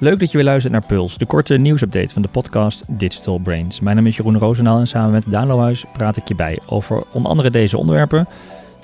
[0.00, 3.80] Leuk dat je weer luistert naar Puls, de korte nieuwsupdate van de podcast Digital Brains.
[3.80, 7.02] Mijn naam is Jeroen Roosendaal en samen met Daan Lohuis praat ik je bij over
[7.12, 8.28] onder andere deze onderwerpen.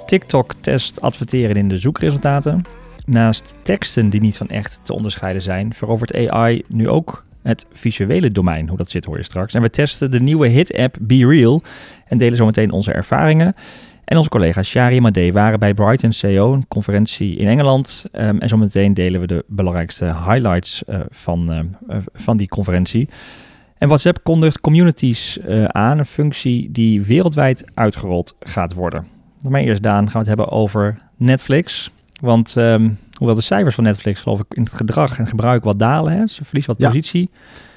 [0.07, 2.63] TikTok test adverteren in de zoekresultaten.
[3.07, 8.31] Naast teksten die niet van echt te onderscheiden zijn, verovert AI nu ook het visuele
[8.31, 8.69] domein.
[8.69, 9.55] Hoe dat zit hoor je straks.
[9.55, 11.63] En we testen de nieuwe hit-app Be Real
[12.09, 13.55] en delen zometeen onze ervaringen.
[14.05, 18.07] En onze collega's Shari Made waren bij Brighton CEO, een conferentie in Engeland.
[18.13, 21.53] Um, en zometeen delen we de belangrijkste highlights uh, van,
[21.89, 23.09] uh, van die conferentie.
[23.79, 29.07] En WhatsApp kondigt communities uh, aan, een functie die wereldwijd uitgerold gaat worden.
[29.49, 31.91] Maar eerst Daan, gaan we het hebben over Netflix.
[32.21, 35.79] Want um, hoewel de cijfers van Netflix geloof ik in het gedrag en gebruik wat
[35.79, 36.87] dalen, hè, ze verliest wat ja.
[36.87, 37.31] positie,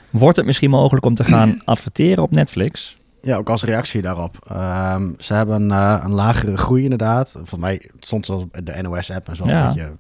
[0.10, 2.98] wordt het misschien mogelijk om te gaan adverteren op Netflix?
[3.28, 4.50] Ja, ook als reactie daarop.
[4.52, 7.40] Um, ze hebben uh, een lagere groei inderdaad.
[7.44, 9.62] Voor mij stond zelfs de NOS-app en zo ja.
[9.62, 9.92] een beetje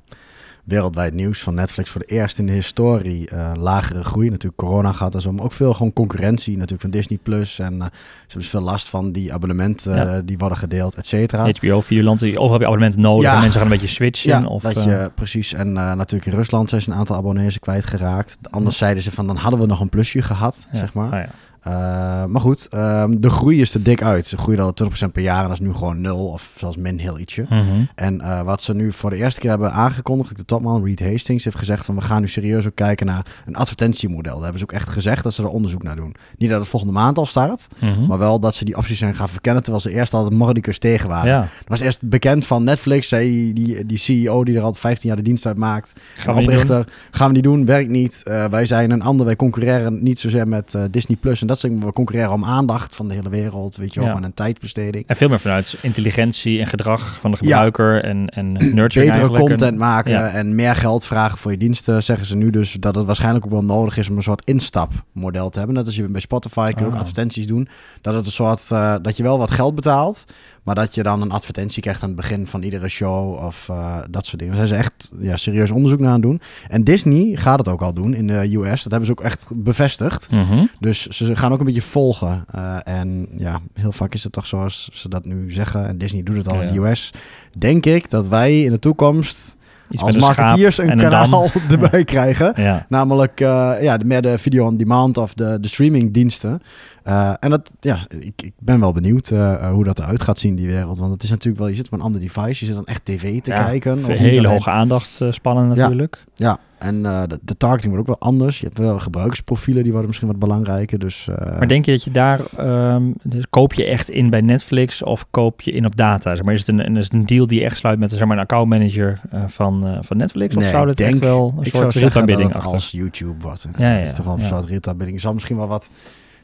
[0.64, 3.30] wereldwijd nieuws van Netflix voor de eerste in de historie.
[3.33, 6.89] Uh, lagere groei, natuurlijk corona gaat er zo, maar ook veel gewoon concurrentie natuurlijk van
[6.89, 7.59] Disney Plus.
[7.59, 7.89] En uh, ze
[8.20, 10.22] hebben dus veel last van die abonnementen ja.
[10.22, 11.50] die worden gedeeld, et cetera.
[11.59, 13.33] HBO, Vierland, overal heb je abonnementen nodig ja.
[13.33, 14.42] en mensen gaan een beetje switchen.
[14.42, 15.53] Ja, of, dat je, precies.
[15.53, 18.38] En natuurlijk in Rusland zijn ze een aantal abonnees kwijtgeraakt.
[18.50, 21.14] Anders zeiden ze van, dan hadden we nog een plusje gehad, zeg maar.
[21.14, 21.30] Oh,
[21.68, 24.26] Uh, maar goed, um, de groei is er dik uit.
[24.26, 27.00] Ze groeien al 20% per jaar en dat is nu gewoon nul of zelfs min
[27.00, 27.46] heel ietsje.
[27.50, 27.90] Mm -hmm.
[27.96, 31.44] En uh, wat ze nu voor de eerste keer hebben aangekondigd, de topman Reed Hastings
[31.44, 34.34] heeft gezegd van we gaan nu serieus ook kijken naar een advertentiemodel.
[34.34, 36.16] Daar hebben ze ook echt gezegd dat ze er onderzoek naar doen.
[36.38, 38.08] Niet dat het volgende maand al start, mm -hmm.
[38.08, 40.80] maar wel dat ze die opties zijn gaan verkennen terwijl ze eerst al het mordicus
[40.80, 41.32] tegen waren.
[41.32, 41.40] Ja.
[41.40, 45.18] Dat was eerst bekend van Netflix, zei die, die CEO die er al 15 jaar
[45.18, 45.94] de dienst uit maakt.
[46.16, 48.23] Gaan we oprichter, gaan we niet doen, werkt niet.
[48.28, 51.91] Uh, wij zijn een ander, wij concurreren niet zozeer met Disney Plus en dat we
[51.94, 55.03] concurreren om aandacht van de hele wereld, weet je wel, gewoon een tijdbesteding.
[55.08, 59.39] En veel meer vanuit intelligentie en gedrag van de gebruiker en, en nurturing Betere eigenlijk.
[59.49, 62.95] content En- maken en meer geld vragen voor je diensten, zeggen ze nu dus dat
[62.95, 65.76] het waarschijnlijk ook wel nodig is om een soort instapmodel te hebben.
[65.77, 66.99] Net als je bij Spotify kun je ook Ah.
[66.99, 67.67] advertenties doen.
[68.02, 70.23] Dat het een soort, eh, dat je wel wat geld betaalt,
[70.67, 73.98] maar dat je dan een advertentie krijgt aan het begin van iedere show of eh,
[74.10, 74.58] dat soort dingen.
[74.58, 76.42] Daar zijn ze echt ja, serieus onderzoek naar aan het doen.
[76.67, 78.83] En Disney gaat het ook al doen in de US.
[78.83, 80.32] Dat hebben ze ook echt bevestigd.
[80.32, 80.66] Mhm.
[80.80, 82.45] Dus ze gaan ook een beetje volgen.
[82.56, 85.88] Uh, en ja, heel vaak is het toch zoals ze dat nu zeggen.
[85.88, 86.89] En Disney doet het al Ja, in de.
[86.89, 87.14] US.
[87.58, 89.57] Denk ik dat wij in de toekomst
[89.89, 90.98] Iets als een marketeers een, dam.
[90.98, 92.53] kanaal erbij krijgen.
[92.55, 92.86] Ja.
[92.89, 96.61] Namelijk uh, ja, de, meer de video on demand of de, de streamingdiensten.
[97.08, 100.55] Uh, en dat, ja, ik, ik ben wel benieuwd uh, hoe dat eruit gaat zien,
[100.55, 100.99] die wereld.
[100.99, 103.05] Want het is natuurlijk wel, je zit op een ander device, je zit dan echt
[103.05, 104.05] tv te Ja, kijken.
[104.05, 106.23] Hele hoge aandacht eh, spannen natuurlijk.
[106.36, 108.60] Ja, en uh, de, de targeting wordt ook wel anders.
[108.60, 110.99] Je hebt wel gebruikersprofielen, die worden misschien wat belangrijker.
[110.99, 114.42] Dus, uh, Maar denk je dat je daar, ehm, dus koop je echt in bij
[114.42, 116.36] Netflix of koop je in op data?
[116.36, 118.27] Zeg maar, is, het een, is het een deal die je echt sluit met zeg
[118.27, 120.55] maar, een accountmanager uh, van, van Netflix?
[120.55, 122.71] Of zou dat denk- echt wel een soort het achter?
[122.71, 123.67] als YouTube wordt.
[123.77, 124.86] Ja, ja, Ja, toch wel een soort.
[124.86, 125.89] Er zal misschien wel wat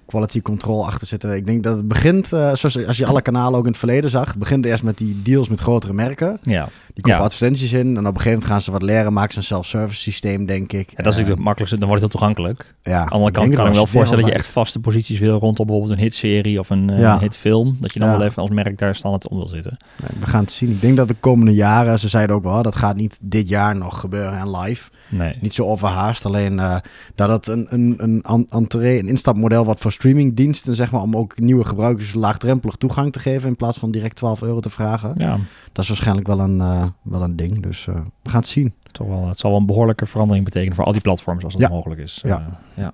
[0.05, 1.35] quality control achter zitten.
[1.35, 4.09] Ik denk dat het begint, uh, zoals als je alle kanalen ook in het verleden
[4.09, 6.37] zag, het begint eerst met die deals met grotere merken.
[6.41, 6.69] Ja.
[6.93, 7.25] Die kopen Ja.
[7.25, 10.01] advertenties in en op een gegeven moment gaan ze wat leren, maken ze een self-service
[10.01, 10.89] systeem, denk ik.
[10.89, 12.75] Ja, dat is natuurlijk het makkelijkste, dan wordt het heel toegankelijk.
[12.83, 15.19] Ja, Aan de andere kant kan ik me wel voorstellen dat je echt vaste posities
[15.19, 17.19] wil rondom bijvoorbeeld een hitserie of een eh, Ja.
[17.19, 17.77] hitfilm.
[17.79, 19.77] Dat je dan wel even als merk daar standaard om wil zitten.
[20.01, 20.69] Nee, We gaan het zien.
[20.69, 23.75] Ik denk dat de komende jaren, ze zeiden ook wel, dat gaat niet dit jaar
[23.75, 24.89] nog gebeuren en live.
[25.09, 25.37] Nee.
[25.41, 26.75] Niet zo overhaast, alleen uh,
[27.15, 31.39] dat het een, een, een entree, een instapmodel wat voor streamingdiensten, zeg maar, om ook
[31.39, 35.11] nieuwe gebruikers laagdrempelig toegang te geven in plaats van direct 12 euro te vragen.
[35.15, 35.37] Ja,
[35.71, 37.59] Dat is waarschijnlijk wel een, uh, wel een ding.
[37.61, 38.73] Dus uh, we gaan het zien.
[38.91, 41.61] toch wel, het zal wel een behoorlijke verandering betekenen voor al die platforms als dat
[41.61, 41.69] Ja.
[41.69, 42.21] mogelijk is.
[42.25, 42.39] Ja.
[42.39, 42.93] Eh, ja.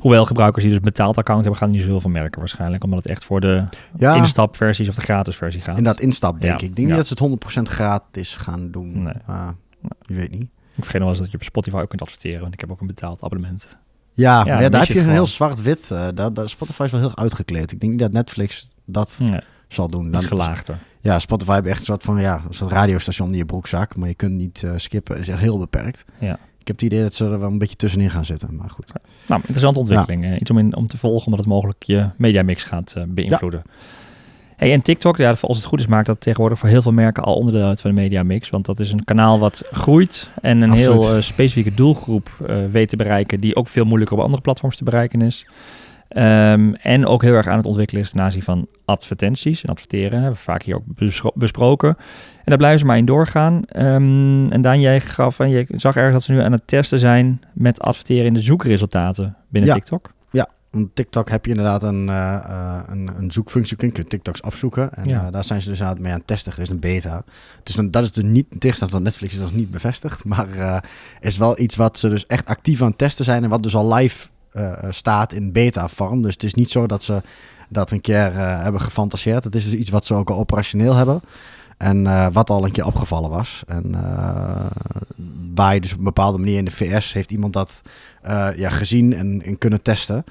[0.00, 2.84] Hoewel gebruikers die dus betaald account hebben, gaan niet zoveel van merken waarschijnlijk.
[2.84, 3.64] Omdat het echt voor de
[3.96, 5.78] Ja, instapversies of de gratis versie gaat.
[5.78, 6.62] in dat instap denk ik.
[6.68, 7.22] Ik denk niet dat ze het
[7.68, 9.02] 100% gratis gaan doen.
[9.02, 9.14] Nee.
[9.28, 9.48] Uh,
[10.00, 10.42] je weet niet.
[10.76, 12.40] Ik vergeet nog wel eens dat je op Spotify ook kunt adverteren.
[12.40, 13.78] Want ik heb ook een betaald abonnement.
[14.14, 15.88] Ja, Ja, ja, daar heb je een heel zwart-wit.
[15.92, 17.72] Uh, daar, daar, Spotify is wel heel uitgekleed.
[17.72, 20.10] Ik denk niet dat Netflix dat Nee, zal doen.
[20.10, 20.78] Dan- gelaagder.
[21.00, 24.08] Ja, Spotify heeft echt een soort van ja, een soort radiostation in je broekzak, maar
[24.08, 25.18] je kunt niet uh, skippen.
[25.18, 26.04] Is echt heel beperkt.
[26.20, 26.32] Ja.
[26.58, 28.92] Ik heb het idee dat ze er wel een beetje tussenin gaan zitten, maar goed.
[29.26, 30.24] Nou, interessante ontwikkeling.
[30.24, 33.62] Eh, Iets om, in, om te volgen, omdat het mogelijk je mediamix gaat beïnvloeden.
[34.56, 37.22] Hey, en TikTok, ja, als het goed is, maakt dat tegenwoordig voor heel veel merken
[37.22, 38.50] al onderdeel uit van de mediamix.
[38.50, 41.00] Want dat is een kanaal wat groeit en een Absoluut.
[41.02, 44.76] heel eh, specifieke doelgroep eh, weet te bereiken, die ook veel moeilijker op andere platforms
[44.76, 45.46] te bereiken is.
[46.08, 50.12] Ehm, en ook heel erg aan het ontwikkelen is ten aanzien van advertenties en adverteren.
[50.12, 51.88] Hebben we vaak hier ook bespro- besproken.
[51.88, 53.62] En daar blijven ze maar in doorgaan.
[53.68, 56.98] Ehm, en Daan, jij gaf en je zag ergens dat ze nu aan het testen
[56.98, 59.76] zijn met adverteren in de zoekresultaten binnen Ja.
[59.76, 60.12] TikTok.
[60.74, 63.76] Want TikTok heb je inderdaad een, uh, een, een, zoekfunctie.
[63.78, 64.94] Je kunt TikToks opzoeken.
[64.94, 65.30] En ja.
[65.30, 66.52] daar zijn ze dus aan, mee aan het testen.
[66.52, 67.24] Er is een beta.
[67.62, 70.24] Dus dan, dat is dus niet, tegenstand van Netflix is nog niet bevestigd.
[70.34, 70.82] Maar
[71.20, 73.44] is wel iets wat ze dus echt actief aan het testen zijn.
[73.44, 74.28] En wat dus al live
[74.90, 76.22] staat in beta vorm.
[76.22, 77.22] Dus het is niet zo dat ze
[77.68, 79.44] dat een keer hebben gefantaseerd.
[79.44, 81.22] Het is dus iets wat ze ook al operationeel hebben.
[81.78, 83.62] En uh, wat al een keer opgevallen was.
[83.66, 84.66] En uh,
[85.54, 87.80] waar je dus op een bepaalde manier in de VS heeft iemand dat
[88.26, 90.24] uh, ja, gezien en, en, kunnen testen.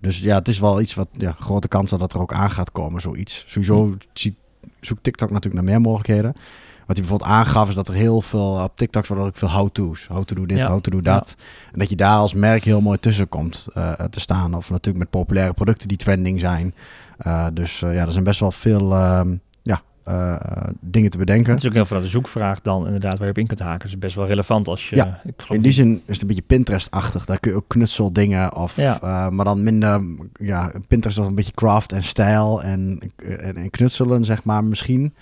[0.00, 2.72] dus ja, het is wel iets wat ja, grote kans dat er ook aan gaat
[2.72, 3.44] komen, zoiets.
[3.46, 3.94] Sowieso hm.
[4.12, 4.34] ziet,
[4.80, 6.32] zoekt TikTok natuurlijk naar meer mogelijkheden.
[6.86, 10.06] Wat hij bijvoorbeeld aangaf is dat er heel veel op TikToks worden ook veel how-to's.
[10.06, 11.34] How to do dit, how to do dat.
[11.72, 13.66] En dat je daar als merk heel mooi tussen komt
[14.10, 14.54] te staan.
[14.54, 16.74] Of natuurlijk met populaire producten die trending zijn.
[17.52, 19.36] dus ja, er zijn best wel veel ehm,
[20.08, 21.52] uh, dingen te bedenken.
[21.52, 23.78] Het is ook heel veel de zoekvraag dan inderdaad waar je op in kunt haken.
[23.78, 24.96] Dat is best wel relevant als je...
[24.96, 27.24] Ja, in die zin is het een beetje Pinterest-achtig.
[27.24, 28.76] Daar kun je ook knutseldingen of...
[28.76, 28.94] Ja.
[29.02, 30.00] Uh, maar dan minder...
[30.32, 35.14] Ja, Pinterest is een beetje craft en stijl en, en, en, knutselen, zeg maar, misschien.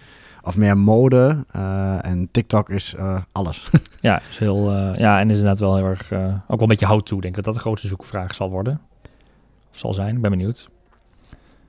[0.42, 1.44] Of meer mode.
[1.56, 2.94] Uh, en TikTok is
[3.32, 3.70] alles.
[4.00, 4.72] ja, is heel...
[4.96, 6.12] ja, en is inderdaad wel heel erg...
[6.12, 7.34] ook wel een beetje how-to, denk ik.
[7.34, 8.80] Dat dat de grootste zoekvraag zal worden.
[9.70, 10.68] Of zal zijn, ik ben benieuwd.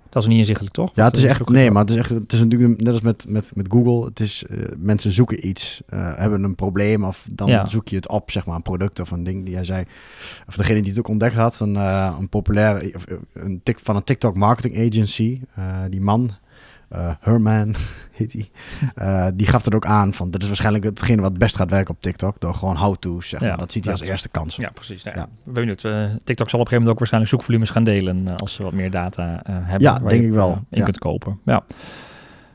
[0.10, 0.92] Dat is niet inzichtelijk, toch?
[0.94, 1.50] Ja, het is echt.
[1.50, 2.10] Nee, maar het is echt.
[2.10, 4.06] Het is natuurlijk net als met, met, met Google.
[4.06, 8.10] Het is uh, mensen zoeken iets, uh, hebben een probleem of dan zoek je het
[8.10, 9.86] op, zeg maar, een product of een ding die jij zei.
[10.48, 12.94] Of degene die het ook ontdekt had, een, uh, een populair,
[13.34, 15.42] een tik van een TikTok marketing agency.
[15.90, 16.32] die man
[16.96, 17.76] uh, Herman
[18.18, 18.50] heet hij.
[18.96, 21.94] Uh, die gaf er ook aan van, dit is waarschijnlijk hetgene wat best gaat werken
[21.94, 22.40] op TikTok.
[22.40, 23.58] Door gewoon how-to's, zeg maar.
[23.58, 24.56] dat ziet hij als eerste kans.
[24.56, 25.04] Ja, precies.
[25.04, 25.28] Nou, ja.
[25.44, 25.84] Ben benieuwd.
[25.84, 28.74] Uh, TikTok zal op een gegeven moment ook waarschijnlijk zoekvolumes gaan delen als ze wat
[28.74, 29.82] meer data hebben.
[29.82, 30.58] Ja, denk ik wel.
[30.70, 31.40] In kunt kopen.
[31.46, 31.64] Ja.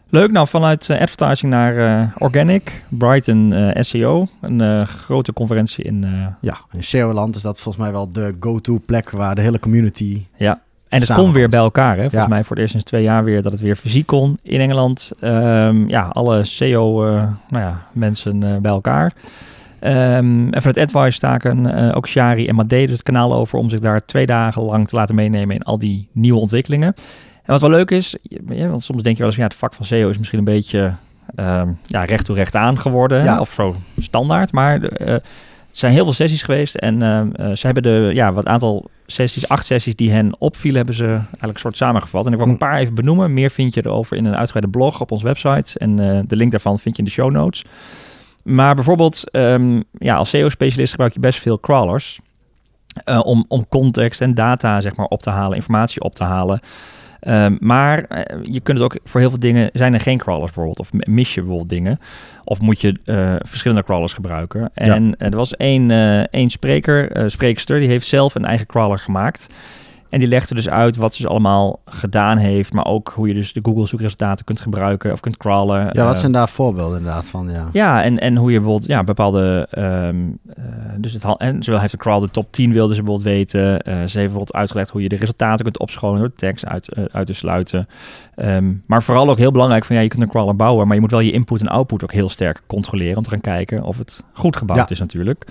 [0.08, 6.06] Leuk, nou vanuit advertising naar Organic, Brighton SEO, een grote conferentie in...
[6.40, 10.26] ja, in SEO-land is dat volgens mij wel de go-to plek waar de hele community
[10.36, 10.60] ja.
[10.94, 11.96] En het kon weer bij elkaar.
[11.96, 12.10] Hè?
[12.10, 14.60] Volgens mij voor het eerst sinds twee jaar weer dat het weer fysiek kon in
[14.60, 15.12] Engeland.
[15.20, 17.12] Um, ja, alle SEO uh,
[17.48, 19.12] nou ja, mensen uh, bij elkaar.
[19.80, 23.58] Um, en van het Advice staken uh, ook Shari en Made dus het kanaal over
[23.58, 26.94] om zich daar twee dagen lang te laten meenemen in al die nieuwe ontwikkelingen.
[27.42, 28.16] En wat wel leuk is,
[28.48, 30.44] ja, want soms denk je wel eens, ja, het vak van SEO is misschien een
[30.44, 30.92] beetje
[31.36, 33.24] um, ja, recht toe recht aan geworden.
[33.24, 33.38] Ja.
[33.38, 34.52] Of zo standaard.
[34.52, 34.80] Maar
[35.78, 39.66] zijn heel veel sessies geweest en uh, ze hebben de, ja, wat aantal sessies, acht
[39.66, 42.26] sessies die hen opvielen, hebben ze eigenlijk een soort samengevat.
[42.26, 43.34] En ik wil een paar even benoemen.
[43.34, 45.78] Meer vind je erover in een uitgebreide blog op onze website.
[45.78, 47.64] En uh, de link daarvan vind je in de show notes.
[48.42, 52.20] Maar bijvoorbeeld, um, ja, als SEO-specialist gebruik je best veel crawlers.
[53.04, 56.60] Uh, om, om context en data zeg maar, op te halen, informatie op te halen.
[57.28, 60.52] Um, maar uh, je kunt het ook voor heel veel dingen, zijn er geen crawlers
[60.52, 61.98] bijvoorbeeld, of mis je bijvoorbeeld dingen.
[62.44, 64.70] Of moet je uh, verschillende crawlers gebruiken.
[64.74, 65.14] En ja.
[65.18, 65.90] er was één,
[66.30, 69.48] één spreker, spreekster, die heeft zelf een eigen crawler gemaakt.
[70.14, 73.34] En die legde dus uit wat ze dus allemaal gedaan heeft, maar ook hoe je
[73.34, 75.88] dus de Google zoekresultaten kunt gebruiken of kunt crawlen.
[75.92, 77.50] Ja, wat zijn daar voorbeelden inderdaad van?
[77.50, 79.68] Ja, ja en, en hoe je bijvoorbeeld ja, bepaalde.
[79.78, 80.64] Um, uh,
[80.98, 83.70] dus het, en zowel heeft de crawl de top 10 wilde ze bijvoorbeeld weten.
[83.70, 87.26] Uh, ze heeft bijvoorbeeld uitgelegd hoe je de resultaten kunt opschonen door tekst uit, uit
[87.26, 87.86] te sluiten.
[88.36, 91.00] Um, maar vooral ook heel belangrijk van ja, je kunt een crawler bouwen, maar je
[91.00, 93.98] moet wel je input en output ook heel sterk controleren om te gaan kijken of
[93.98, 94.88] het goed gebouwd ja.
[94.88, 95.46] is natuurlijk.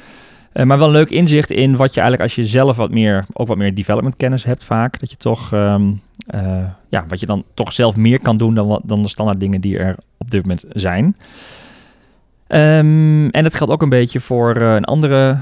[0.53, 3.25] Uh, maar wel een leuk inzicht in wat je eigenlijk als je zelf wat meer,
[3.33, 6.01] ook wat meer development kennis hebt vaak, dat je toch, um,
[6.35, 9.61] uh, ja, wat je dan toch zelf meer kan doen dan, dan de standaard dingen
[9.61, 11.15] die er op dit moment zijn.
[12.53, 15.37] Um, en dat geldt ook een beetje voor uh, een andere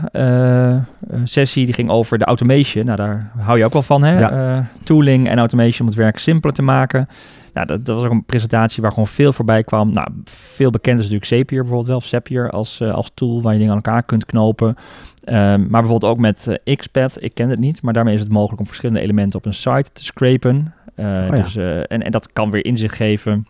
[1.24, 2.86] sessie, die ging over de automation.
[2.86, 4.20] Nou, daar hou je ook wel van, hè?
[4.20, 4.68] Ja.
[4.84, 7.08] tooling en automation om het werk simpeler te maken.
[7.54, 9.92] Nou, dat, dat, was ook een presentatie waar gewoon veel voorbij kwam.
[9.92, 13.60] Nou, veel bekend is natuurlijk Zapier bijvoorbeeld wel, of Zapier als, als tool waar je
[13.60, 14.68] dingen aan elkaar kunt knopen.
[14.68, 14.76] Um,
[15.70, 18.68] maar bijvoorbeeld ook met XPath, ik ken het niet, maar daarmee is het mogelijk om
[18.68, 20.74] verschillende elementen op een site te scrapen.
[20.96, 21.30] Oh ja.
[21.30, 23.46] dus, en, en dat kan weer inzicht geven.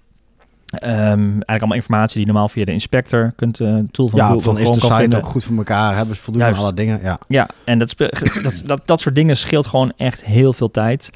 [0.71, 4.41] Um, eigenlijk allemaal informatie die normaal via de inspector kunt uh, tool van ja, Google
[4.41, 5.19] van is de site vinden.
[5.19, 6.99] ook goed voor elkaar, hebben ze voldoende alle dingen.
[7.03, 11.09] Ja, ja en dat, dat, dat, dat soort dingen scheelt gewoon echt heel veel tijd.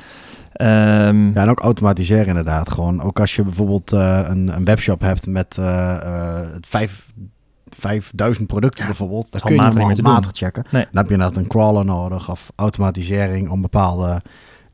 [0.61, 2.71] Um, ja, en ook automatiseren inderdaad.
[2.71, 7.13] Gewoon, ook als je bijvoorbeeld uh, een, een, webshop hebt met uh, uh, vijf,
[7.79, 10.65] 5000 producten ja, bijvoorbeeld, dan kun je niet matig checken.
[10.71, 10.83] Nee.
[10.83, 14.21] Dan heb je inderdaad een crawler nodig of automatisering om bepaalde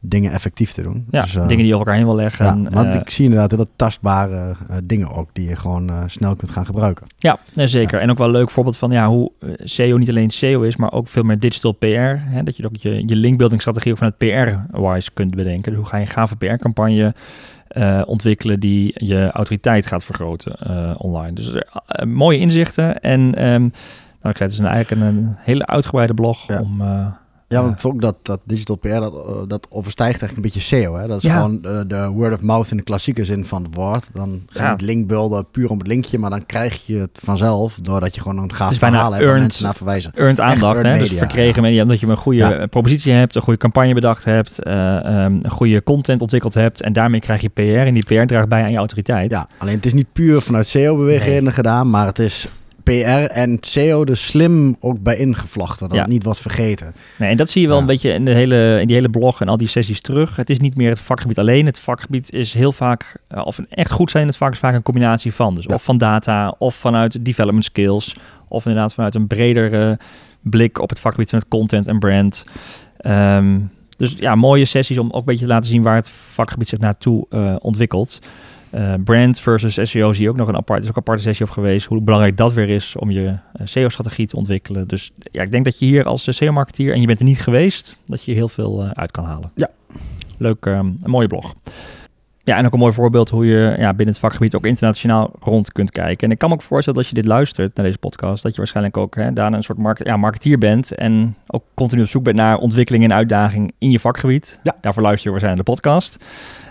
[0.03, 1.05] dingen effectief te doen.
[1.09, 2.45] Ja, dus, uh, dingen die over elkaar heen wil leggen.
[2.45, 6.35] Ja, maar uh, ik zie inderdaad hele tastbare uh, dingen ook die je gewoon snel
[6.35, 7.07] kunt gaan gebruiken.
[7.17, 7.97] Ja, zeker.
[7.97, 8.03] Ja.
[8.03, 10.91] En ook wel een leuk voorbeeld van ja, hoe SEO niet alleen SEO is, maar
[10.91, 11.85] ook veel meer digital PR.
[11.85, 15.71] Hè, dat je ook je, je linkbuilding strategie ook van het PR-wise kunt bedenken.
[15.71, 17.13] Dus hoe ga je een gave PR-campagne
[18.05, 21.33] ontwikkelen die je autoriteit gaat vergroten online.
[21.33, 21.53] Dus
[22.07, 23.51] mooie inzichten en...
[23.51, 23.71] Um,
[24.21, 26.59] nou, ik zei, het is een, eigenlijk een, een hele uitgebreide blog ja.
[26.59, 26.81] om
[27.51, 30.95] Ja, want ook dat, dat digital PR, dat, uh, dat overstijgt eigenlijk een beetje SEO.
[30.95, 31.07] Hè?
[31.07, 31.33] Dat is Ja.
[31.35, 34.09] gewoon uh, de word of mouth in de klassieke zin van het woord.
[34.13, 34.93] Dan ga je Ja.
[34.95, 38.53] niet puur om het linkje, maar dan krijg je het vanzelf doordat je gewoon een
[38.53, 40.11] gaaf verhaal hebt earned- mensen naar verwijzen.
[40.15, 40.99] Earned aandacht, earned hè?
[40.99, 42.51] dus media, verkregen media, omdat je een goede Ja.
[42.53, 46.81] eh, propositie hebt, een goede campagne bedacht hebt, eh, ehm, een goede content ontwikkeld hebt
[46.81, 49.31] en daarmee krijg je PR en die PR draagt bij aan je autoriteit.
[49.31, 52.47] Ja, alleen het is niet puur vanuit SEO-bewegingen gedaan, maar het is
[52.83, 55.87] PR en SEO er slim ook bij ingevlochten.
[55.87, 56.03] Dat Ja.
[56.03, 56.93] het niet wordt vergeten.
[57.17, 57.81] Nee, en dat zie je wel Ja.
[57.81, 60.35] een beetje in, de hele, in die hele blog en al die sessies terug.
[60.35, 61.65] Het is niet meer het vakgebied alleen.
[61.65, 64.73] Het vakgebied is heel vaak, eh, of een echt goed zijn, het vaak is vaak
[64.73, 65.55] een combinatie van.
[65.55, 65.73] Dus Ja.
[65.75, 68.15] of van data, of vanuit development skills,
[68.47, 69.99] of inderdaad vanuit een bredere
[70.41, 72.43] blik op het vakgebied van het content en brand.
[72.97, 73.59] Ehm,
[73.97, 76.79] dus ja, mooie sessies om ook een beetje te laten zien waar het vakgebied zich
[76.79, 78.19] naartoe eh, ontwikkelt.
[78.71, 81.45] Eh, brand versus SEO zie je ook nog een apart, is ook een aparte sessie
[81.45, 81.87] over geweest.
[81.87, 84.87] Hoe belangrijk dat weer is om je eh, SEO-strategie te ontwikkelen.
[84.87, 87.41] Dus ja, ik denk dat je hier als eh, SEO-marketeer, en je bent er niet
[87.41, 89.51] geweest, dat je heel veel uit kan halen.
[89.55, 89.69] Ja.
[90.37, 91.53] Leuk, ehm, een mooie blog.
[92.43, 95.71] Ja, en ook een mooi voorbeeld hoe je ja, binnen het vakgebied ook internationaal rond
[95.71, 96.27] kunt kijken.
[96.27, 98.51] En ik kan me ook voorstellen dat als je dit luistert naar deze podcast, dat
[98.51, 102.07] je waarschijnlijk ook hè, daarna een soort market, ja, marketeer bent en ook continu op
[102.07, 104.59] zoek bent naar ontwikkeling en uitdaging in je vakgebied.
[104.63, 104.75] Ja.
[104.81, 106.17] Daarvoor luister je waarschijnlijk de podcast.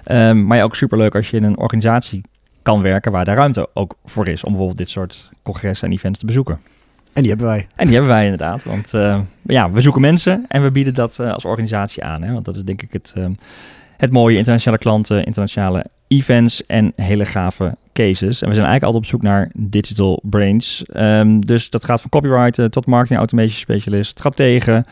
[0.04, 2.22] Ehm, maar ja, ook superleuk als je in een organisatie
[2.62, 6.18] kan werken waar daar ruimte ook voor is om bijvoorbeeld dit soort congressen en events
[6.18, 6.60] te bezoeken.
[7.12, 7.66] En die hebben wij.
[7.76, 11.18] En die hebben wij inderdaad, want eh, ja, we zoeken mensen en we bieden dat
[11.18, 12.22] eh, als organisatie aan.
[12.22, 12.32] Hè?
[12.32, 13.32] Want dat is denk ik het, ehm,
[14.00, 18.42] het mooie, internationale klanten, internationale events en hele gave cases.
[18.42, 20.85] En we zijn eigenlijk altijd op zoek naar digital brains.
[20.85, 24.85] Ehm, dus dat gaat van copywriter tot marketing automation specialist, strategen,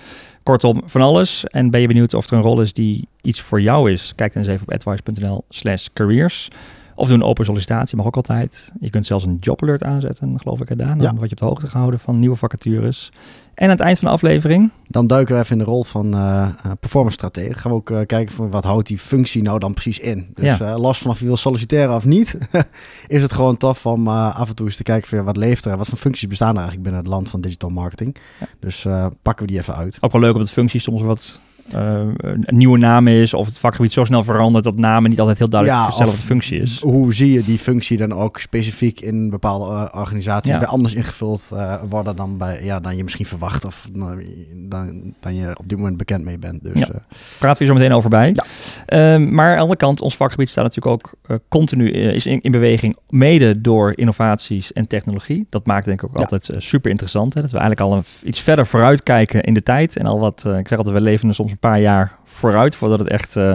[0.43, 1.45] kortom van alles.
[1.45, 4.13] En ben je benieuwd of er een rol is die iets voor jou is?
[4.15, 6.49] Kijk dan eens even op advice.nl slash careers.
[6.95, 8.73] Of doe een open sollicitatie, mag ook altijd.
[8.81, 10.99] Je kunt zelfs een job alert aanzetten, geloof ik, gedaan.
[10.99, 11.15] Dan Ja.
[11.15, 13.13] word je op de hoogte gehouden van nieuwe vacatures.
[13.59, 16.15] En aan het eind van de aflevering, Dan duiken we even in de rol van
[16.15, 17.59] eh eh, performance stratege.
[17.59, 20.27] Gaan we ook eh, kijken van wat houdt die functie nou dan precies in.
[20.35, 20.67] Dus Ja.
[20.73, 22.39] eh, los van of je wil solliciteren of niet,
[23.07, 25.65] is het gewoon tof om eh, af en toe eens te kijken van wat leeft
[25.65, 28.17] er, wat voor functies bestaan er eigenlijk binnen het land van digital marketing.
[28.41, 28.47] Ja.
[28.61, 29.99] Dus eh, pakken we die even uit.
[30.01, 31.41] ook wel leuk omdat functie soms wat
[31.75, 33.35] een nieuwe naam is.
[33.35, 36.21] Of het vakgebied zo snel verandert dat namen niet altijd heel duidelijk Ja, vertellen wat
[36.21, 36.81] de functie is.
[36.81, 40.59] Hoe zie je die functie dan ook specifiek in bepaalde eh, organisaties Ja.
[40.59, 44.23] weer anders ingevuld eh, worden dan, bij, ja, dan je misschien verwacht of dan,
[44.69, 46.63] dan, dan je op dit moment bekend mee bent.
[46.63, 46.87] Dus Ja.
[46.89, 46.95] eh,
[47.39, 48.33] praten we zo meteen over bij.
[48.35, 48.45] Ja.
[48.87, 52.27] Ehm, maar aan de andere kant, ons vakgebied staat natuurlijk ook eh, continu eh, is
[52.27, 55.47] in, in beweging, mede door innovaties en technologie.
[55.51, 56.23] Dat maakt denk ik ook Ja.
[56.23, 57.35] altijd eh, super interessant.
[57.35, 57.41] Hè?
[57.41, 59.97] Dat we eigenlijk al een, iets verder vooruit kijken in de tijd.
[59.97, 62.75] En al wat, eh, ik zeg altijd, we leven er soms een paar jaar vooruit
[62.75, 63.55] voordat het echt eh,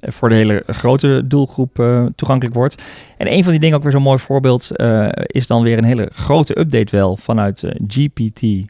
[0.00, 2.82] voor de hele grote doelgroep eh, toegankelijk wordt.
[3.16, 5.84] En een van die dingen, ook weer zo'n mooi voorbeeld, eh, is dan weer een
[5.84, 8.64] hele grote update wel vanuit eh, GPT-3.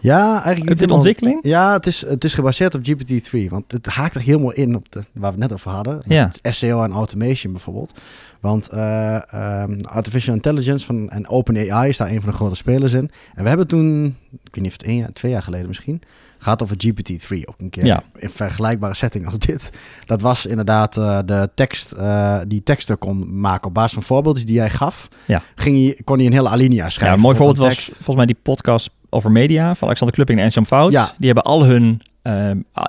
[0.00, 1.38] ja, eigenlijk niet helemaal- ontwikkeling.
[1.42, 4.92] Ja, het is, het is gebaseerd op GPT-3, want het haakt er helemaal in op
[4.92, 6.02] de, waar we het net over hadden.
[6.06, 6.30] Ja.
[6.42, 8.00] SEO en automation bijvoorbeeld.
[8.40, 12.92] Want eh, ehm, artificial intelligence van, en OpenAI is daar een van de grote spelers
[12.92, 13.10] in.
[13.34, 16.02] En we hebben toen, ik weet niet of het één jaar, twee jaar geleden misschien,
[16.38, 17.84] gehad over GPT-3 ook een keer.
[17.84, 18.02] Ja.
[18.14, 19.70] In vergelijkbare setting als dit.
[20.04, 24.46] Dat was inderdaad eh, de tekst eh, die teksten kon maken op basis van voorbeeldjes
[24.46, 25.08] die jij gaf.
[25.24, 25.42] Ja.
[25.54, 27.06] Ging hij, kon hij een hele alinea schrijven.
[27.06, 30.44] Ja, een mooi voorbeeld was volgens mij die podcast over media van Alexander Klupping en
[30.44, 30.92] Ernst-Jan Fout.
[30.92, 31.12] Ja.
[31.18, 32.02] Die hebben al hun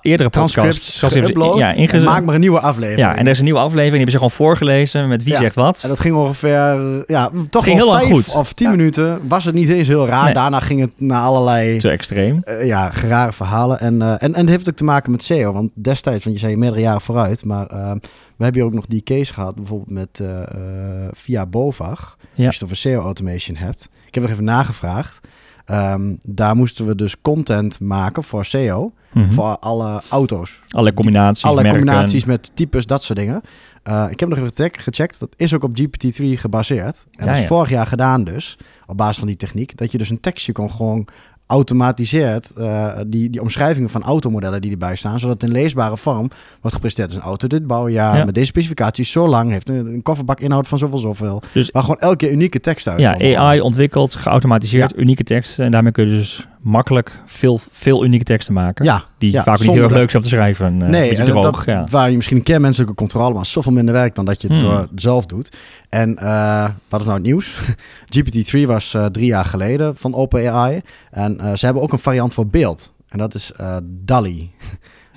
[0.02, 1.58] eerdere podcasts transcripts geüpload.
[1.92, 3.00] ja, maak maar een nieuwe aflevering.
[3.00, 3.92] Ja, en er is een nieuwe aflevering.
[3.92, 5.40] Die hebben ze gewoon voorgelezen met wie Ja.
[5.40, 5.80] zegt wat.
[5.84, 8.36] En dat ging ongeveer, ja, toch ging heel vijf goed.
[8.36, 8.76] of tien Ja.
[8.76, 9.28] minuten.
[9.28, 10.24] Was het niet eens heel raar.
[10.24, 10.34] Nee.
[10.34, 12.42] Daarna ging het naar allerlei Te extreem.
[12.44, 13.80] eh, ja, rare verhalen.
[13.80, 15.54] En, eh, en, en het heeft ook te maken met SEO.
[15.54, 17.46] Want destijds, want je zei meerdere jaren vooruit.
[17.46, 17.92] Maar eh,
[18.38, 19.56] we hebben hier ook nog die case gehad.
[19.56, 22.18] Bijvoorbeeld met eh, eh, via Bovag.
[22.20, 23.90] Als je het over SEO automation hebt.
[24.08, 25.20] Ik heb nog even nagevraagd.
[25.66, 28.92] Ehm, daar moesten we dus content maken voor SEO.
[29.14, 29.32] Mhm.
[29.32, 30.62] Voor alle auto's.
[30.70, 31.80] Alle combinaties, Alle merken.
[31.80, 33.42] combinaties met types, dat soort dingen.
[33.84, 35.20] Eh, ik heb nog even gecheckt.
[35.20, 36.96] Dat is ook op GPT-3 gebaseerd.
[37.12, 37.48] En Ja, dat is ja.
[37.48, 38.58] vorig jaar gedaan dus.
[38.88, 39.78] Op basis van die techniek.
[39.78, 41.08] Dat je dus een tekstje kon gewoon
[41.48, 42.54] automatiseert.
[42.54, 45.20] eh, die, die omschrijvingen van automodellen die erbij staan.
[45.20, 46.30] Zodat het in leesbare vorm
[46.62, 47.10] wordt gepresenteerd.
[47.10, 48.18] als een auto dit bouwjaar.
[48.18, 48.26] Ja.
[48.26, 49.52] Met deze specificaties zo lang.
[49.52, 51.42] Heeft een, een kofferbak inhoud van zoveel zoveel.
[51.54, 53.38] Dus Waar gewoon elke keer unieke tekst uit ja.
[53.40, 55.66] AI ontwikkeld, geautomatiseerd, unieke teksten.
[55.66, 58.86] En daarmee kun je dus makkelijk veel, veel unieke teksten maken.
[58.86, 60.82] Ja, Die ja, vaak niet heel erg leuk zijn om te schrijven.
[60.82, 61.86] eh, Nee, en droog, dat, ja.
[61.90, 64.62] waar je misschien een keer menselijke controle, maar zoveel minder werk dan dat je het
[64.62, 64.70] Hmm.
[64.72, 65.58] door zelf doet.
[65.90, 67.58] En eh, wat is nou het nieuws?
[68.18, 70.82] GPT-3 was eh, drie jaar geleden van OpenAI.
[71.12, 72.94] En eh, ze hebben ook een variant voor beeld.
[73.08, 74.52] En dat is eh DALI.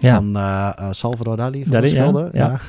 [0.01, 0.15] Ja.
[0.15, 2.29] Van eh, eh, Salvador Dali, van Dali, de ja, schilder.
[2.33, 2.49] ja.
[2.49, 2.61] Ja.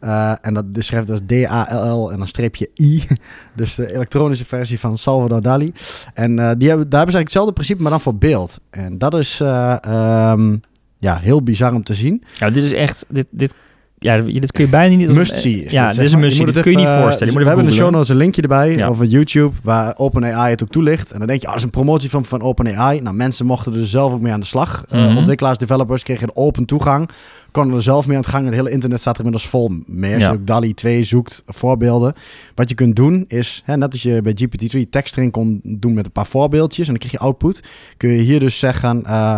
[0.00, 3.02] Eh, en dat schrijft dus D-A-L-L en dan streepje I.
[3.56, 5.72] Dus de elektronische versie van Salvador Dali.
[6.14, 8.60] En die hebben, daar hebben ze eigenlijk hetzelfde principe, maar dan voor beeld.
[8.70, 9.40] En dat is...
[9.40, 10.56] eh, ehm,
[10.96, 12.22] ja, heel bizar om te zien.
[12.34, 13.54] Ja, dit is echt, dit, dit
[13.98, 15.08] ja, dit kun je bijna niet...
[15.08, 16.52] Must see is Ja, dit, is een must see.
[16.52, 17.32] Kun je niet voorstellen.
[17.32, 18.86] Je we hebben in de show notes een linkje erbij ja.
[18.86, 21.12] over YouTube waar OpenAI het ook toelicht.
[21.12, 23.00] En dan denk je, dat is een promotie van, van OpenAI.
[23.00, 24.84] Nou, mensen mochten er zelf ook mee aan de slag.
[24.88, 25.10] Mm -hmm.
[25.10, 27.08] uh, ontwikkelaars, developers kregen open toegang.
[27.50, 28.44] Konden er zelf mee aan het gang.
[28.44, 30.14] Het hele internet staat er inmiddels vol mee.
[30.14, 32.12] Als je ook DALI 2 zoekt, voorbeelden.
[32.54, 35.94] Wat je kunt doen is, hè, net als je bij GPT-3 tekst erin kon doen
[35.94, 36.86] met een paar voorbeeldjes.
[36.86, 37.62] En dan krijg je output.
[37.96, 39.02] Kun je hier dus zeggen...
[39.06, 39.36] Uh,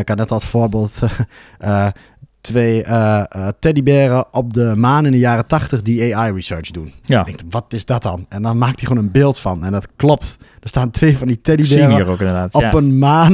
[0.00, 0.98] ik had net als voorbeeld
[1.64, 1.88] uh,
[2.46, 6.92] twee uh, uh, teddyberen op de maan in de jaren 80 die AI research doen.
[7.04, 7.20] Ja.
[7.20, 8.26] Ik denk, wat is dat dan?
[8.28, 9.64] En dan maakt hij gewoon een beeld van.
[9.64, 10.36] En dat klopt.
[10.60, 13.32] Er staan twee van die teddyberen ook op een maan.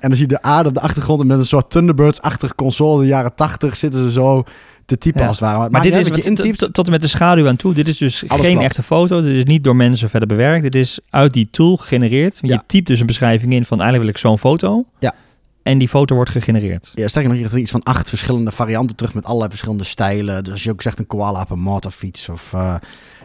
[0.00, 1.20] En dan zie je de aarde op de achtergrond.
[1.20, 4.44] En met een soort Thunderbirds-achtige console in de jaren 80 zitten ze zo
[4.84, 5.58] te typen als het ware.
[5.58, 6.72] Maar, maar dit is wat je intypt.
[6.72, 7.74] Tot en met de schaduw aan toe.
[7.74, 9.20] Dit is dus geen echte foto.
[9.20, 10.62] Dit is niet door mensen verder bewerkt.
[10.62, 12.38] Dit is uit die tool gegenereerd.
[12.42, 14.84] Je typt dus een beschrijving in van eigenlijk wil ik zo'n foto.
[14.98, 15.14] Ja.
[15.62, 16.92] En die foto wordt gegenereerd.
[16.94, 20.44] Ja, sterker nog, je iets van acht verschillende varianten terug met allerlei verschillende stijlen.
[20.44, 22.74] Dus als je ook zegt een koala op een motorfiets of uh,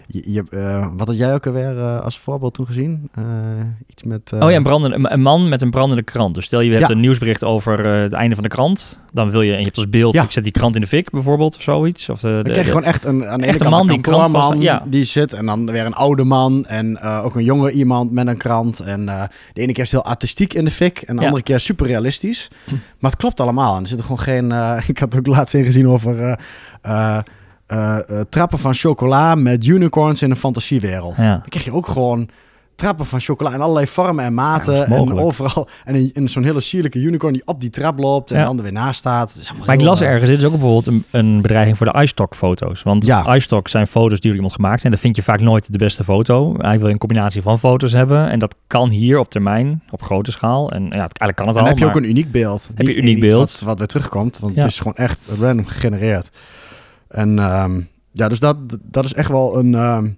[0.08, 3.10] je, uh, wat had jij ook alweer uh, als voorbeeld toen gezien?
[3.20, 3.26] Uh,
[3.88, 4.34] iets met...
[4.40, 6.36] Oh ja, een, brandende, een man met een brandende krant.
[6.36, 6.90] Dus stel je hebt ja.
[6.90, 9.00] een nieuwsbericht over het einde van de krant.
[9.14, 10.24] Dan wil je, en je hebt als beeld, ja.
[10.24, 12.10] ik zet die krant in de fik bijvoorbeeld of zoiets.
[12.10, 14.84] Of de, dan krijg je gewoon echt een, aan de man, een die man ja.
[14.88, 15.34] die zit.
[15.34, 18.80] En dan weer een oude man en ook een jonge iemand met een krant.
[18.80, 19.06] En
[19.54, 21.88] de ene keer is het heel artistiek in de fik en de andere keer super
[21.88, 22.48] realistisch.
[22.66, 22.74] Hm.
[23.00, 23.76] Maar het klopt allemaal.
[23.76, 24.52] En er zit gewoon geen...
[24.88, 26.40] ik had ook laatst ingezien over...
[27.68, 31.18] Uh, uh, trappen van chocola met unicorns in een fantasiewereld.
[31.18, 31.32] Ja.
[31.32, 32.30] Dan krijg je ook gewoon
[32.76, 34.86] trappen van chocola in allerlei vormen en maten.
[34.86, 35.68] en overal.
[35.86, 38.72] En, in zo'n hele sierlijke unicorn die op die trap loopt en dan er weer
[38.72, 39.52] naast staat.
[39.66, 42.36] Maar ik las uh, ergens, dit is ook bijvoorbeeld een, een bedreiging voor de iStock
[42.36, 42.84] foto's.
[42.84, 43.36] Want ja.
[43.36, 44.92] iStock zijn foto's die door iemand gemaakt zijn.
[44.92, 46.44] Dan vind je vaak nooit de beste foto.
[46.46, 48.30] Eigenlijk wil je een combinatie van foto's hebben.
[48.30, 50.72] En dat kan hier op termijn, op grote schaal.
[50.72, 51.68] En ja, eigenlijk kan het en al.
[51.68, 52.70] heb je ook een uniek beeld.
[52.76, 53.52] Heb je een uniek beeld.
[53.52, 54.40] Wat, wat weer terugkomt.
[54.40, 56.30] Want het is gewoon echt random gegenereerd.
[57.08, 60.18] En um, ja, dus dat, dat is echt wel een, um,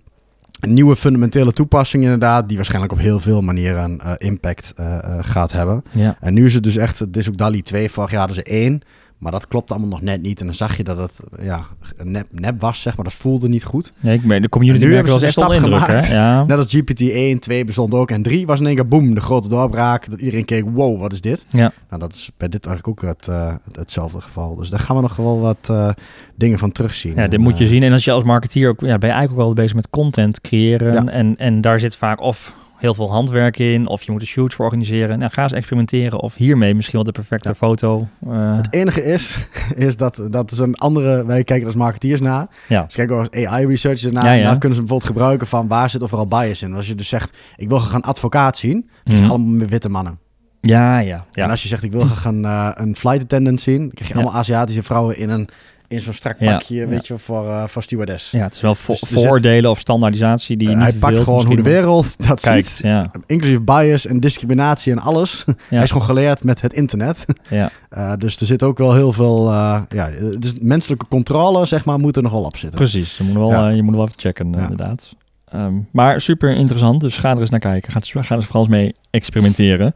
[0.59, 5.17] een, nieuwe fundamentele toepassing inderdaad, die waarschijnlijk op heel veel manieren uh, impact uh, uh,
[5.21, 5.83] gaat hebben.
[5.91, 6.17] Ja.
[6.19, 8.43] En nu is het dus echt, het is ook DALI 2, vorig jaar hadden ze
[8.43, 8.81] één.
[9.17, 10.39] Maar dat klopt allemaal nog net niet.
[10.39, 11.65] En dan zag je dat het ja,
[12.03, 13.05] nep, nep was, zeg maar.
[13.05, 13.93] Dat voelde niet goed.
[13.99, 16.11] Nee, ik ben de community nu hebben ze echt stap gemaakt.
[16.11, 16.43] Ja.
[16.43, 18.11] Net als GPT 1, 2 bestond ook.
[18.11, 20.09] En 3 was in één keer boem, de grote doorbraak.
[20.09, 21.45] Dat iedereen keek, wow, wat is dit?
[21.49, 21.71] Ja.
[21.89, 24.55] Nou, dat is bij dit eigenlijk ook het, uh, hetzelfde geval.
[24.55, 25.89] Dus daar gaan we nog wel wat uh,
[26.35, 27.15] dingen van terugzien.
[27.15, 27.83] Ja, dit en, moet je uh, zien.
[27.83, 30.41] En als je als marketeer ook, ja, ben je eigenlijk ook wel bezig met content
[30.41, 30.93] creëren.
[30.93, 31.05] Ja.
[31.05, 34.53] En, en daar zit vaak of heel veel handwerk in, of je moet een shoot
[34.53, 35.19] voor organiseren.
[35.19, 37.55] Nou, ga eens experimenteren of hiermee misschien wel de perfecte ja.
[37.55, 38.07] foto.
[38.27, 38.55] Uh...
[38.55, 42.47] Het enige is, is dat, dat is een andere, wij kijken als marketeers naar.
[42.67, 42.83] Ja.
[42.83, 44.37] Dus kijken als AI researchers naar.
[44.37, 46.73] Ja, kunnen ze bijvoorbeeld gebruiken van waar zit overal bias in.
[46.73, 49.29] Als je dus zegt, ik wil gaan advocaat zien, dat mm -hmm.
[49.29, 50.19] allemaal witte mannen.
[50.61, 51.43] Ja, ja, ja.
[51.43, 54.15] En als je zegt, ik wil gaan uh, een flight attendant zien, dan krijg je
[54.15, 55.49] allemaal Aziatische vrouwen in een
[55.87, 57.15] in zo'n strak pakje, ja, weet ja.
[57.15, 58.31] je, voor, uh, voor stewardess.
[58.31, 60.99] Ja, het is wel vo dus voordelen zit, of standaardisatie die je uh, niet Hij
[60.99, 62.85] pakt gewoon hoe de wereld dat kijkt, ziet.
[62.85, 63.11] Ja.
[63.25, 65.45] Inclusief bias en discriminatie en alles.
[65.69, 67.25] Hij is gewoon geleerd met het internet.
[67.49, 67.69] Ja.
[67.97, 69.51] Uh, dus er zit ook wel heel veel,
[69.89, 72.79] ja, dus menselijke controle, zeg maar, moet er nog wel op zitten.
[72.79, 75.15] Precies, je moet wel, je moet wel even checken, inderdaad.
[75.55, 77.91] Um, maar super interessant, dus ga er eens naar kijken.
[77.91, 79.93] Ga, ga er vooral eens mee experimenteren.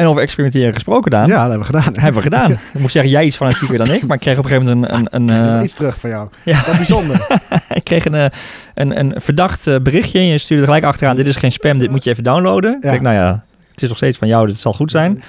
[0.00, 1.26] En over experimenteren gesproken, Daan.
[1.26, 1.94] Ja, dat hebben we gedaan.
[2.02, 2.50] hebben we gedaan.
[2.52, 4.92] Ik moet zeggen, jij iets fanatieker dan ik, maar ik kreeg op een gegeven moment
[4.92, 5.08] een...
[5.12, 5.62] een, een uh...
[5.62, 6.28] Iets terug van jou.
[6.44, 6.62] Ja.
[6.76, 7.40] Bijzonder.
[7.80, 8.30] ik kreeg een,
[8.74, 11.90] een, een verdacht berichtje en je stuurde er gelijk achteraan, dit is geen spam, dit
[11.90, 12.70] moet je even downloaden.
[12.70, 12.76] Ja.
[12.76, 15.22] Ik denk, nou ja, het is nog steeds van jou, dit zal goed zijn.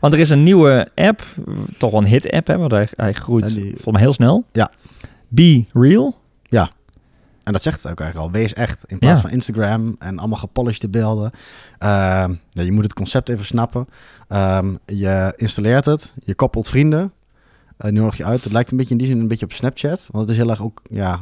[0.00, 1.22] Want er is een nieuwe app,
[1.78, 3.70] toch wel een hit-app, hè, want hij, hij groeit die...
[3.70, 4.44] volgens mij heel snel.
[4.52, 4.70] Ja.
[5.28, 6.16] Be Real.
[7.46, 8.40] En dat zegt het ook eigenlijk al.
[8.40, 8.84] Wees echt.
[8.86, 9.20] In plaats ja.
[9.20, 11.30] van Instagram en allemaal gepolished beelden.
[11.34, 11.88] Uh,
[12.50, 13.88] ja, je moet het concept even snappen.
[14.28, 16.12] Um, je installeert het.
[16.24, 17.12] Je koppelt vrienden.
[17.84, 18.44] Uh, nu nodig je uit.
[18.44, 20.08] Het lijkt een beetje in die zin een beetje op Snapchat.
[20.10, 20.82] Want het is heel erg ook...
[20.90, 21.20] Ja,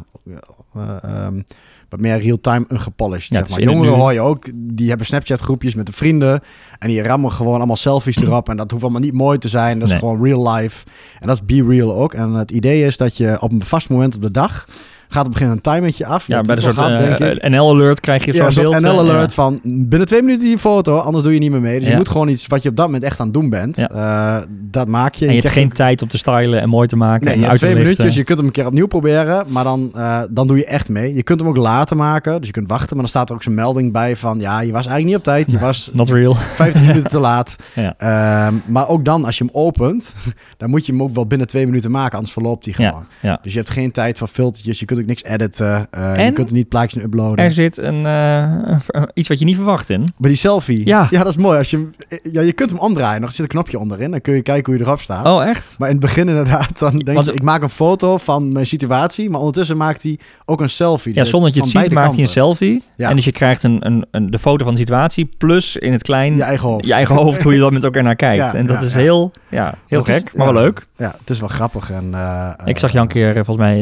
[0.77, 1.45] uh, um,
[1.89, 3.29] wat meer real-time ungepolished.
[3.29, 3.63] Ja, zeg maar.
[3.63, 6.41] Jongeren hoor je ook, die hebben Snapchat-groepjes met de vrienden.
[6.79, 8.49] En die rammen gewoon allemaal selfies erop.
[8.49, 9.79] En dat hoeft allemaal niet mooi te zijn.
[9.79, 10.87] Dat is gewoon real life.
[11.21, 12.15] En dat is be real ook.
[12.15, 14.67] En het idee is dat je op een vast moment op de dag
[15.09, 16.27] gaat op een gegeven een timertje af.
[16.27, 18.81] Ja, bij de soort uh, uh, NL-alert krijg je zo'n ja, beeld.
[18.81, 19.43] NL-alert ja.
[19.43, 21.75] van binnen twee minuten die foto, anders doe je niet meer mee.
[21.75, 21.91] Dus ja.
[21.91, 23.79] je moet gewoon iets wat je op dat moment echt aan het doen bent.
[23.79, 25.27] Uh, dat maak je.
[25.27, 25.75] En je, hebt geen ook...
[25.75, 27.25] tijd om te stylen en mooi te maken.
[27.25, 28.15] Nee, en je hebt twee minuutjes.
[28.15, 29.93] Je kunt hem een keer opnieuw proberen, maar dan,
[30.31, 31.15] dan doe je echt mee.
[31.15, 32.97] Je kunt hem ook later maken, dus je kunt wachten.
[32.97, 35.25] Maar dan staat er ook zo'n melding bij van, ja, je was eigenlijk niet op
[35.25, 35.51] tijd.
[35.51, 36.35] Je was Not real.
[36.55, 37.57] 15 minuten te laat.
[38.05, 40.17] Um, maar ook dan, als je hem opent,
[40.57, 43.07] dan moet je hem ook wel binnen twee minuten maken, anders verloopt hij gewoon.
[43.43, 44.79] Dus je hebt geen tijd voor filtertjes.
[44.79, 45.87] Je kunt natuurlijk niks editen.
[45.99, 47.45] Uh, je kunt er niet plaatjes in uploaden.
[47.45, 50.05] Er zit een, uh, iets wat je niet verwacht in.
[50.17, 50.87] Bij die selfie?
[50.87, 51.07] Ja.
[51.11, 51.59] Ja, dat is mooi.
[51.59, 51.89] Als je,
[52.33, 53.21] ja, je kunt hem omdraaien.
[53.21, 54.11] Nog zit een knopje onderin.
[54.11, 55.27] Dan kun je kijken hoe je erop staat.
[55.27, 55.75] Oh, echt?
[55.79, 59.31] Maar in het begin inderdaad, dan denk je, ik maak een foto van mijn situatie.
[59.31, 61.15] Maar ondertussen maakt hij ook een selfie.
[61.15, 62.83] Ja, dus zonder dat je het ziet, maakt hij een selfie.
[62.97, 63.09] Ja.
[63.11, 66.03] En dus je krijgt een, een, een, de foto van de situatie plus in het
[66.03, 66.37] klein...
[66.37, 66.87] Je eigen hoofd.
[66.87, 68.37] Je eigen hoofd, hoe je dan met elkaar naar kijkt.
[68.37, 70.87] Ja, en dat is heel, ja, heel gek, maar wel leuk.
[70.97, 71.91] Ja, het is wel grappig.
[71.91, 73.77] En, uh, ik zag je een keer, volgens mij,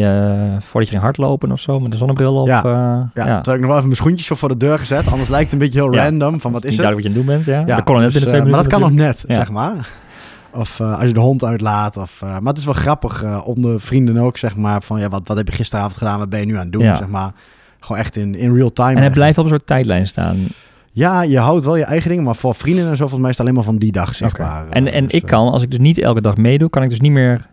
[0.61, 2.47] voordat je ging hardlopen of zo, met een zonnebril op.
[2.47, 3.39] Ja, uh, ja.
[3.39, 5.07] ik nog wel even mijn schoentjes voor de deur gezet.
[5.11, 6.41] Anders lijkt het een beetje heel random.
[6.41, 6.87] Van wat is het?
[6.87, 7.65] wat je aan het doen bent, ja.
[7.65, 8.51] dat kon net dus, in de twee minuten.
[8.51, 9.89] Maar dat kan nog net, zeg maar.
[10.55, 11.97] Of uh, als je de hond uitlaat.
[11.97, 14.83] Of, uh, maar het is wel grappig uh, onder vrienden ook, zeg maar.
[14.83, 16.19] Van ja, wat, wat heb je gisteravond gedaan?
[16.19, 16.97] Wat ben je nu aan het doen?
[16.97, 17.33] Zeg maar.
[17.81, 18.95] Gewoon echt in, in real time.
[18.95, 20.37] En het blijft op een soort tijdlijn staan.
[20.91, 23.37] Ja, je houdt wel je eigen dingen, maar voor vrienden en zo volgens mij is
[23.37, 24.65] het alleen maar van die dag zichtbaar.
[24.65, 24.73] Okay.
[24.73, 27.01] En, en dus, ik kan, als ik dus niet elke dag meedoe, kan ik dus
[27.01, 27.47] niet meer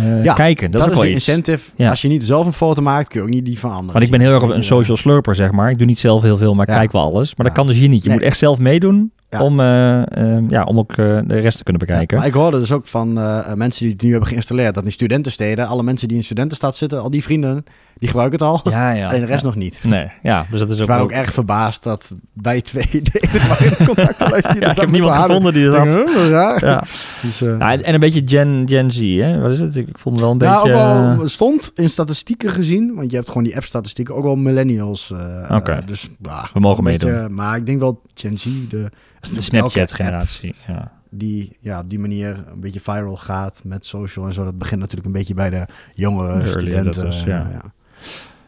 [0.00, 0.70] uh, ja, kijken.
[0.70, 1.70] Dat, dat is, ook is de incentive.
[1.76, 1.90] Ja.
[1.90, 3.92] Als je niet zelf een foto maakt, kun je ook niet die van anderen.
[3.92, 5.70] Want ik ben heel erg een social slurper, zeg maar.
[5.70, 7.34] Ik doe niet zelf heel veel, maar ik kijk wel alles.
[7.34, 8.04] Maar dat kan dus hier niet.
[8.04, 11.62] Je moet echt zelf meedoen om, uh, uh, ja, om ook uh, de rest te
[11.62, 12.18] kunnen bekijken.
[12.18, 13.12] maar ik hoorde dus ook van
[13.54, 17.02] mensen die het nu hebben geïnstalleerd, dat in studentensteden, alle mensen die in studentenstad zitten,
[17.02, 17.64] al die vrienden,
[18.04, 18.72] die gebruiken het al.
[18.72, 19.06] Ja, ja.
[19.08, 19.80] Alleen de rest nog niet.
[19.82, 20.46] Nee, ja.
[20.50, 20.86] Dus dat is ook.
[20.86, 24.80] waren ook, erg verbaasd dat wij twee de enige waren in contact die ja, ik
[24.80, 26.60] heb niemand gevonden die dat had.
[26.60, 26.84] Ja.
[27.22, 27.78] Dus, ja.
[27.78, 29.40] En een beetje Gen, Gen Z, hè?
[29.40, 29.76] Wat is het?
[29.76, 30.78] Ik vond het wel een nou, beetje...
[30.78, 35.10] Nou, stond in statistieken gezien, want je hebt gewoon die app-statistieken, ook wel millennials.
[35.42, 35.54] Oké.
[35.54, 35.84] Okay.
[35.84, 36.08] dus
[36.52, 37.34] we mogen meedoen.
[37.34, 38.90] Maar ik denk wel Gen Z, de
[39.32, 40.92] de Snapchat-generatie, ja.
[41.10, 44.44] Die ja, op die manier een beetje viral gaat met social en zo.
[44.44, 47.06] Dat begint natuurlijk een beetje bij de jongere studenten.
[47.06, 47.48] Is, ja.
[47.52, 47.72] ja.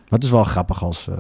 [0.08, 1.06] Maar het is wel grappig als...
[1.08, 1.18] Uh,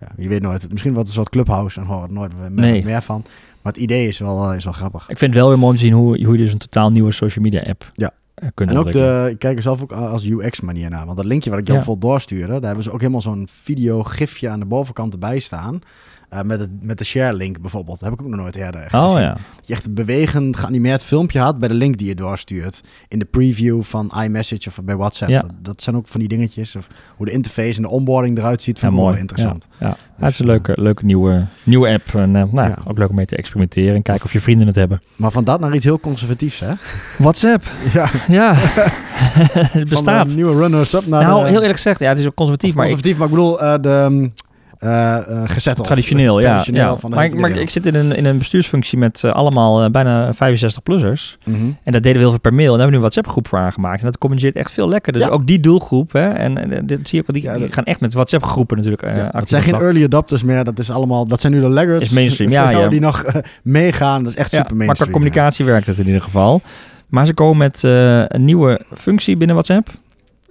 [0.00, 0.70] ja, je weet nooit.
[0.70, 2.84] Misschien wat een soort clubhouse en hoor nooit meer, nee.
[2.84, 3.24] meer van.
[3.62, 5.08] Maar het idee is wel, is wel grappig.
[5.08, 6.90] Ik vind het wel weer mooi om te zien hoe, hoe je dus een totaal
[6.90, 8.10] nieuwe social media app ja.
[8.54, 11.04] kunt En ook de, ik kijk er zelf ook als UX manier naar.
[11.04, 11.84] Want dat linkje wat ik jou ja.
[11.84, 15.80] vol doorstuurde, daar hebben ze ook helemaal zo'n video gifje aan de bovenkant erbij staan.
[16.34, 18.00] Uh, met, het, met de share link bijvoorbeeld.
[18.00, 19.20] Dat heb ik ook nog nooit eerder echt oh, gezien.
[19.20, 19.32] Ja.
[19.32, 22.80] Dat je echt een bewegend, geanimeerd filmpje had bij de link die je doorstuurt.
[23.08, 25.30] In de preview van iMessage of bij WhatsApp.
[25.30, 25.40] Ja.
[25.40, 26.76] Dat, dat, zijn ook van die dingetjes.
[26.76, 28.78] Of hoe de interface en de onboarding eruit ziet.
[28.78, 29.68] Vind ja, ik wel interessant.
[29.80, 29.92] Ja, ja.
[29.92, 32.14] Dus, het is een leuke, leuke nieuwe, nieuwe app.
[32.14, 33.94] En uh, nou, ook leuk om mee te experimenteren.
[33.94, 35.02] En kijken of je vrienden het hebben.
[35.16, 36.72] Maar van dat naar iets heel conservatiefs, hè?
[37.18, 37.64] WhatsApp.
[37.92, 38.10] Ja.
[38.28, 38.54] Ja.
[39.78, 40.26] het bestaat.
[40.26, 42.00] Van nieuwe runners-up naar Nou, heel eerlijk gezegd.
[42.00, 42.74] Ja, het is ook conservatief.
[42.74, 43.92] Maar conservatief, maar ik, maar ik bedoel...
[43.92, 44.28] Uh, de uh,
[45.44, 46.64] gezet Traditioneel, ja.
[46.72, 46.96] ja.
[47.08, 51.38] Maar, maar ik zit in een, in een bestuursfunctie met uh, allemaal uh, bijna 65-plussers.
[51.44, 51.76] Mm -hmm.
[51.82, 52.72] En dat deden we heel veel per mail.
[52.72, 54.00] En daar hebben we nu een WhatsApp-groep voor aangemaakt.
[54.00, 55.12] En dat communiceert echt veel lekker.
[55.12, 55.28] Dus ja.
[55.28, 56.28] ook die doelgroep, hè.
[56.28, 59.48] En, en dit zie je ook, die, die gaan echt met WhatsApp-groepen natuurlijk ja, Het
[59.48, 60.64] zijn geen early adopters meer.
[60.64, 62.08] Dat is allemaal, dat zijn nu de laggards.
[62.08, 62.88] Is mainstream, ja, ja.
[62.88, 63.24] Die nog
[63.62, 64.22] meegaan.
[64.22, 64.86] Dat is echt super mainstream.
[64.86, 66.60] Maar qua communicatie werkt het in ieder geval.
[67.08, 69.90] Maar ze komen met een nieuwe functie binnen WhatsApp.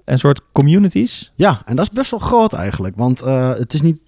[0.06, 1.32] Een soort communities.
[1.36, 2.96] Ja, en dat is best wel groot eigenlijk.
[2.96, 4.02] Want het is niet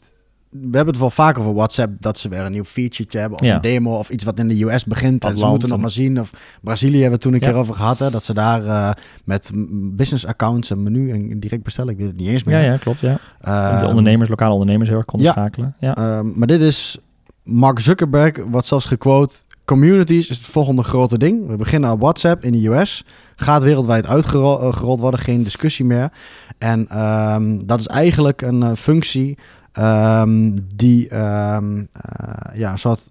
[0.61, 3.45] we hebben het wel vaker over WhatsApp dat ze weer een nieuw feature hebben of
[3.45, 3.55] ja.
[3.55, 5.91] een demo of iets wat in de US begint Dat en ze moeten nog maar
[5.91, 6.19] zien.
[6.19, 7.47] Of Brazilië hebben we toen een Ja.
[7.47, 8.91] keer over gehad, hè, dat ze daar uh,
[9.23, 9.51] met
[9.95, 11.91] business accounts en menu en direct bestellen.
[11.91, 12.57] Ik weet het niet eens meer.
[12.57, 12.99] Ja, ja klopt.
[12.99, 13.19] Ja.
[13.45, 15.33] Uh, de ondernemers, lokale ondernemers heel erg konden ja.
[15.33, 15.75] schakelen.
[15.79, 15.97] Ja.
[15.97, 16.97] Uh, maar dit is
[17.43, 19.35] Mark Zuckerberg, wat zelfs gequote.
[19.65, 21.47] Communities is het volgende grote ding.
[21.47, 23.03] We beginnen op WhatsApp in de US.
[23.35, 26.11] Gaat wereldwijd uitgerold worden, geen discussie meer.
[26.57, 29.37] En um, dat is eigenlijk een uh, functie
[29.79, 33.09] um, die um, uh, ja, een soort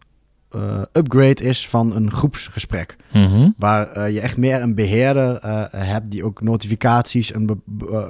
[0.57, 2.97] uh, upgrade is van een groepsgesprek.
[3.13, 3.55] Mm -hmm.
[3.59, 5.39] Waar je echt meer een beheerder
[5.77, 7.57] hebt die ook notificaties, een, be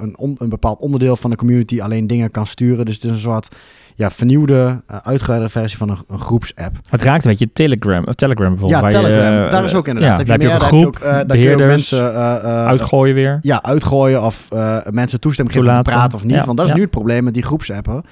[0.01, 2.85] een, een, bepaald onderdeel van de community alleen dingen kan sturen.
[2.85, 3.55] Dus het is een soort
[3.95, 6.75] ja, vernieuwde, uitgebreide versie van een, een groepsapp.
[6.89, 8.81] Het raakt een beetje Telegram, of Telegram bijvoorbeeld.
[8.81, 9.43] Ja, Telegram.
[9.43, 10.11] Je, daar is ook inderdaad.
[10.11, 12.13] Ja, heb je, meer, heb je ook daar heb je ook, mensen
[12.65, 13.39] uitgooien weer.
[13.41, 14.47] Ja, uitgooien of
[14.89, 16.35] mensen toestemming geven om te praten of niet.
[16.35, 16.77] Ja, want dat is ja.
[16.77, 18.03] nu het probleem met die groepsappen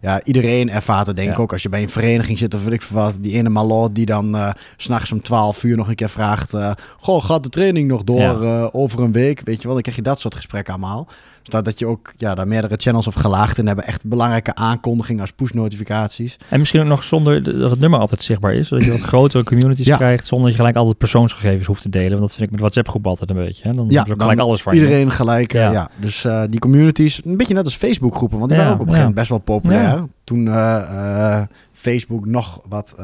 [0.00, 1.42] ja, iedereen ervaart het denk ik Ja.
[1.42, 1.52] ook.
[1.52, 3.16] Als je bij een vereniging zit of weet ik veel wat.
[3.20, 6.54] Die ene malot die dan uh, s'nachts om 12 uur nog een keer vraagt...
[6.54, 6.70] Uh,
[7.00, 8.34] goh, gaat de training nog door Ja.
[8.34, 9.40] uh, over een week?
[9.44, 11.08] Weet je wel, dan krijg je dat soort gesprekken allemaal.
[11.46, 13.84] Dus dat, dat je ook ja, daar meerdere channels of gelaagd in hebben.
[13.86, 16.36] Echt belangrijke aankondigingen als push-notificaties.
[16.48, 18.68] En misschien ook nog zonder de- dat het nummer altijd zichtbaar is.
[18.68, 19.96] Zodat je wat grotere communities Ja.
[19.96, 20.26] krijgt.
[20.26, 22.10] Zonder dat je gelijk altijd persoonsgegevens hoeft te delen.
[22.10, 23.62] Want dat vind ik met WhatsApp groep altijd een beetje.
[23.68, 23.74] Hè?
[23.74, 24.70] Dan Ja, is ook dan gelijk alles je.
[24.72, 25.72] Iedereen gelijk, ja.
[25.72, 25.90] Ja.
[26.00, 28.38] Dus uh, die communities, een beetje net als Facebook groepen.
[28.38, 30.04] Want die waren ook op een gegeven moment best wel populair.
[30.24, 32.94] Toen uh, uh, Facebook nog wat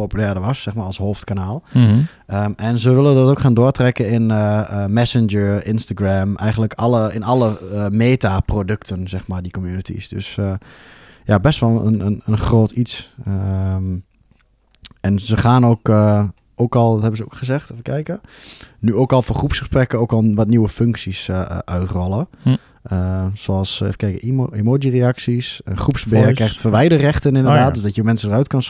[0.00, 1.62] populairder was, zeg maar als hoofdkanaal.
[1.72, 2.00] Mhm.
[2.26, 7.14] Um, en ze willen dat ook gaan doortrekken in uh, uh, Messenger, Instagram, eigenlijk alle,
[7.14, 10.08] in alle uh, meta-producten, zeg maar, die communities.
[10.08, 10.38] Dus
[11.24, 13.14] ja, best wel een, een, een groot iets.
[13.28, 14.04] Um,
[15.00, 18.20] en ze gaan ook, uh, ook al, dat hebben ze ook gezegd, even kijken,
[18.78, 22.28] nu ook al voor groepsgesprekken ook al wat nieuwe functies uh, uitrollen.
[22.42, 22.56] Hm.
[23.34, 25.60] zoals even kijken, emoji-reacties.
[25.64, 27.68] Een groepsbeheer krijgt verwijderrechten inderdaad.
[27.68, 28.62] Oh, Dus dat je mensen eruit kan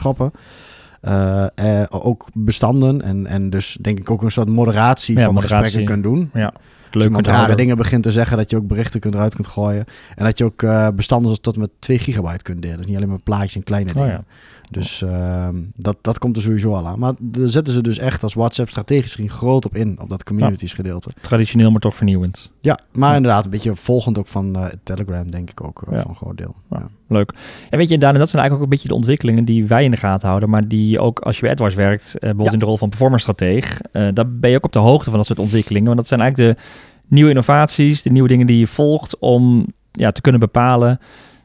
[1.01, 2.03] schrappen.
[2.03, 5.57] ook bestanden en, en dus denk ik ook een soort moderatie van moderatie.
[5.57, 6.31] gesprekken kunt doen.
[6.33, 6.53] Ja.
[6.91, 9.35] Leuk Als je met rare dingen begint te zeggen, dat je ook berichten kunt eruit
[9.35, 9.85] kunt gooien.
[10.15, 12.77] En dat je ook uh, bestanden tot met 2 gigabyte kunt delen.
[12.77, 14.11] Dus niet alleen maar plaatjes en kleine oh, dingen.
[14.11, 14.25] Ja.
[14.71, 16.99] Dus uh, dat, dat komt er sowieso al aan.
[16.99, 20.25] Maar daar zetten ze dus echt als WhatsApp strategisch ging groot op in, op dat
[20.25, 21.11] communities gedeelte.
[21.21, 22.51] Traditioneel, maar toch vernieuwend.
[22.61, 26.01] Ja, maar inderdaad een beetje volgend ook van uh, Telegram, denk ik ook, ja.
[26.01, 26.55] van een groot deel.
[26.71, 26.89] Ja.
[27.09, 27.33] Leuk.
[27.71, 29.91] En weet je, Daan, dat zijn eigenlijk ook een beetje de ontwikkelingen die wij in
[29.91, 32.77] de gaten houden, maar die ook als je bij AdWords werkt, bijvoorbeeld in de rol
[32.77, 35.87] van performance strateeg, daar ben je ook op de hoogte van dat soort ontwikkelingen.
[35.87, 36.63] Want dat zijn eigenlijk de
[37.09, 41.01] nieuwe innovaties, de nieuwe dingen die je volgt om ja, te kunnen bepalen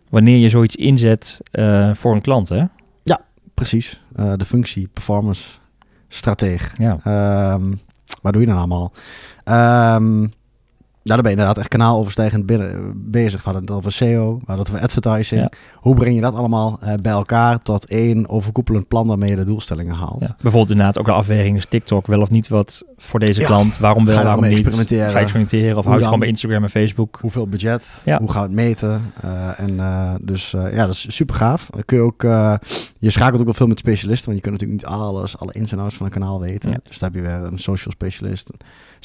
[0.09, 1.41] wanneer je zoiets inzet
[1.93, 2.63] voor een klant, hè?
[3.63, 5.57] Precies, uh, de functie performance
[6.07, 6.73] strateeg.
[6.77, 6.91] Ja.
[7.53, 7.79] Um,
[8.21, 8.91] waar doe je dan allemaal?
[9.45, 10.33] Um,
[11.03, 13.43] nou, dan ben je inderdaad echt kanaaloverstijgend binnen, bezig.
[13.43, 15.51] We hadden het over SEO, we hadden het over advertising.
[15.75, 19.43] Hoe breng je dat allemaal uh, bij elkaar tot één overkoepelend plan waarmee je de
[19.43, 20.21] doelstellingen haalt?
[20.21, 20.35] Ja.
[20.41, 23.77] Bijvoorbeeld inderdaad ook de afweging, is TikTok wel of niet wat voor deze klant?
[23.77, 24.51] Waarom wel, waarom niet?
[24.51, 25.05] Experimenteren?
[25.05, 27.17] Ga je experimenteren of houd je gewoon bij Instagram en Facebook?
[27.21, 28.01] Hoeveel budget?
[28.03, 29.13] Hoe gaan we het meten?
[29.25, 31.69] Uh, en uh, dus ja, dat is super gaaf.
[31.85, 32.21] Kun je ook,
[32.99, 35.71] je schakelt ook wel veel met specialisten, want je kunt natuurlijk niet alles, alle ins
[35.71, 36.81] en outs van een kanaal weten.
[36.83, 38.49] Dus daar heb je weer een social specialist,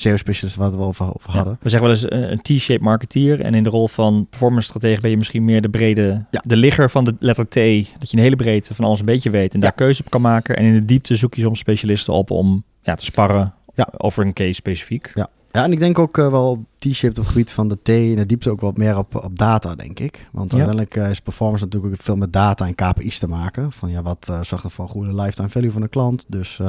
[0.01, 1.59] SEO-specialist, waar we over, over hadden.
[1.61, 3.41] We zeggen wel eens een T-shaped marketeer.
[3.41, 6.91] En in de rol van performance stratege ben je misschien meer de brede, de ligger
[6.91, 7.55] van de letter T.
[7.99, 10.21] Dat je een hele breedte van alles een beetje weet en daar keuze op kan
[10.21, 10.57] maken.
[10.57, 13.55] En in de diepte zoek je soms specialisten op om ja, te sparren
[13.97, 15.11] over een case specifiek.
[15.15, 15.29] Ja.
[15.53, 18.17] Ja, en ik denk ook uh, wel T-shaped op het gebied van de T en
[18.17, 20.29] de diepte ook wat meer op, op data, denk ik.
[20.33, 23.73] Want uiteindelijk uh, is performance natuurlijk ook veel met data en KPI's te maken.
[23.73, 26.25] Van ja, wat uh, zorgt er voor een goede lifetime value van de klant?
[26.29, 26.61] Dus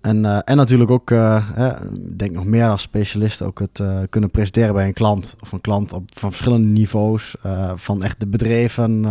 [0.00, 1.76] en, uh, en natuurlijk ook, uh,
[2.16, 5.34] denk nog meer als specialist, ook het uh, kunnen presenteren bij een klant.
[5.42, 7.34] Of een klant op, van verschillende niveaus.
[7.74, 9.04] van echt de bedrijven,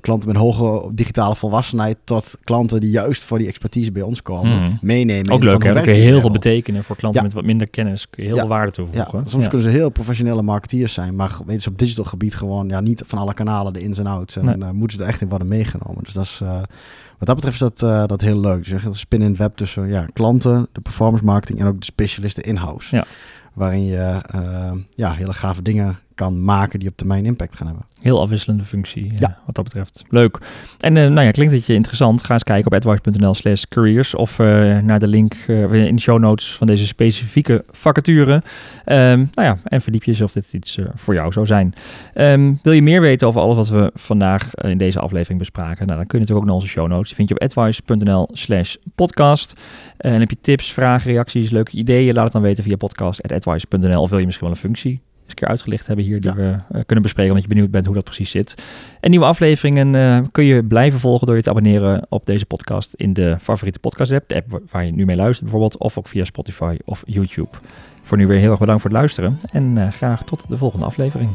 [0.00, 1.96] klanten met hoge digitale volwassenheid...
[2.04, 4.62] tot klanten die juist voor die expertise bij ons komen.
[4.62, 4.78] Mm.
[4.80, 5.32] Meenemen.
[5.32, 5.72] Ook leuk, hè?
[5.72, 8.10] kun je heel veel betekenen voor klanten met wat minder kennis.
[8.10, 9.10] Kun je heel veel waarde toevoegen.
[9.12, 11.14] Ja, soms kunnen ze heel professionele marketeers zijn.
[11.14, 14.06] Maar weten ze op digital gebied gewoon ja, niet van alle kanalen de ins en
[14.06, 14.36] outs.
[14.36, 14.72] En nee.
[14.72, 16.04] moeten ze er echt in worden meegenomen.
[16.04, 16.40] Dus dat is
[17.18, 18.68] wat dat betreft is dat, uh, dat heel leuk.
[18.68, 21.84] Dus een spin in het web tussen ja, klanten, de performance marketing en ook de
[21.84, 22.96] specialisten in-house.
[22.96, 23.04] Ja.
[23.52, 24.20] Waarin je
[24.90, 27.84] ja, hele gave dingen kan maken die op termijn impact gaan hebben.
[28.00, 29.38] Heel afwisselende functie, eh, ja.
[29.46, 30.04] wat dat betreft.
[30.08, 30.38] Leuk.
[30.78, 32.24] En uh, nou ja, klinkt het je interessant?
[32.24, 35.34] Ga eens kijken op advice.nl slash careers of uh, naar de link
[35.72, 38.32] in de show notes van deze specifieke vacature.
[38.32, 41.74] Um, nou ja, en verdiep je of dit iets voor jou zou zijn.
[42.14, 45.86] Um, wil je meer weten over alles wat we vandaag in deze aflevering bespraken?
[45.86, 47.06] Nou, dan kun je natuurlijk ook naar onze show notes.
[47.06, 49.52] Die vind je op advice.nl slash podcast.
[49.96, 52.14] en heb je tips, vragen, reacties, leuke ideeën?
[52.14, 55.48] Laat het dan weten via podcast.advice.nl of wil je misschien wel een functie een keer
[55.48, 58.30] uitgelicht hebben hier, die we uh, kunnen bespreken, want je benieuwd bent hoe dat precies
[58.30, 58.54] zit.
[59.00, 62.92] En nieuwe afleveringen uh, kun je blijven volgen door je te abonneren op deze podcast
[62.94, 66.08] in de favoriete podcast app, de app waar je nu mee luistert bijvoorbeeld, of ook
[66.08, 67.50] via Spotify of YouTube.
[68.02, 70.84] Voor nu weer heel erg bedankt voor het luisteren en uh, graag tot de volgende
[70.86, 71.30] aflevering.